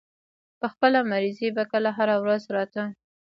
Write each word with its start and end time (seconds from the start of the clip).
پۀ 0.59 0.65
خپله 0.73 0.99
مرضۍ 1.09 1.49
به 1.55 1.63
کله 1.71 1.89
هره 1.97 2.15
ورځ 2.23 2.43
راتۀ 2.55 2.83